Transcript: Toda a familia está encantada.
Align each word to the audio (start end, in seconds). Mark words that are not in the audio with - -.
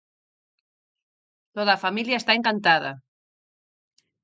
Toda 1.55 1.71
a 1.75 1.81
familia 1.85 2.17
está 2.21 2.31
encantada. 2.35 2.91